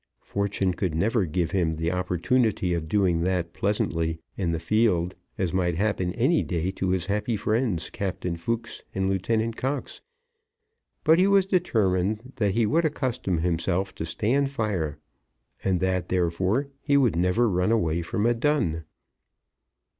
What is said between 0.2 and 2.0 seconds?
Fortune could never give him the